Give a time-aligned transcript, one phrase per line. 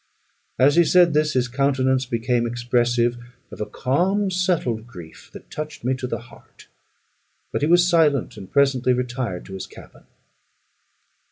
[0.57, 3.17] As he said this, his countenance became expressive
[3.51, 6.67] of a calm settled grief, that touched me to the heart.
[7.51, 10.05] But he was silent, and presently retired to his cabin.